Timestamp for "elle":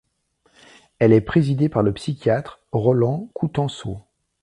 0.97-1.13